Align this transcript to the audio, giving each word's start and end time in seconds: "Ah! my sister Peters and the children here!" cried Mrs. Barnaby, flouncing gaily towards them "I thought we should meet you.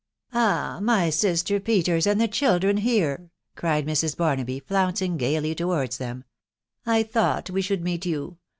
"Ah! 0.33 0.79
my 0.81 1.11
sister 1.11 1.59
Peters 1.59 2.07
and 2.07 2.19
the 2.19 2.27
children 2.27 2.77
here!" 2.77 3.29
cried 3.55 3.85
Mrs. 3.85 4.17
Barnaby, 4.17 4.59
flouncing 4.59 5.15
gaily 5.15 5.53
towards 5.53 5.99
them 5.99 6.23
"I 6.87 7.03
thought 7.03 7.51
we 7.51 7.61
should 7.61 7.83
meet 7.83 8.07
you. 8.07 8.39